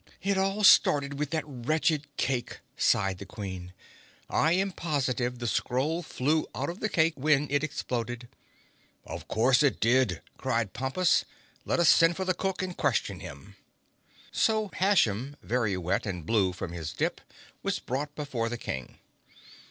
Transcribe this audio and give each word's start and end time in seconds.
"It 0.23 0.35
all 0.35 0.63
started 0.63 1.19
with 1.19 1.29
that 1.29 1.43
wretched 1.45 2.07
cake," 2.17 2.61
sighed 2.75 3.19
the 3.19 3.25
Queen. 3.27 3.71
"I 4.31 4.53
am 4.53 4.71
positive 4.71 5.37
the 5.37 5.45
scroll 5.45 6.01
flew 6.01 6.47
out 6.55 6.71
of 6.71 6.79
the 6.79 6.89
cake 6.89 7.13
when 7.15 7.47
it 7.51 7.63
exploded." 7.63 8.27
"Of 9.05 9.27
course 9.27 9.61
it 9.61 9.79
did!" 9.79 10.23
cried 10.39 10.73
Pompus. 10.73 11.23
"Let 11.65 11.77
us 11.79 11.89
send 11.89 12.15
for 12.15 12.25
the 12.25 12.33
cook 12.33 12.63
and 12.63 12.75
question 12.75 13.19
him." 13.19 13.57
So 14.31 14.71
Hashem, 14.73 15.35
very 15.43 15.77
wet 15.77 16.07
and 16.07 16.25
blue 16.25 16.51
from 16.51 16.71
his 16.71 16.93
dip, 16.93 17.21
was 17.61 17.77
brought 17.77 18.15
before 18.15 18.49
the 18.49 18.57
King. 18.57 18.97